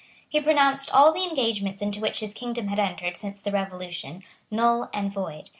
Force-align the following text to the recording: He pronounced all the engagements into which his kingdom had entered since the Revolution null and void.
He 0.27 0.41
pronounced 0.41 0.89
all 0.91 1.13
the 1.13 1.25
engagements 1.25 1.79
into 1.79 1.99
which 2.01 2.21
his 2.21 2.33
kingdom 2.33 2.69
had 2.69 2.79
entered 2.79 3.15
since 3.15 3.39
the 3.39 3.51
Revolution 3.51 4.23
null 4.49 4.89
and 4.91 5.13
void. 5.13 5.49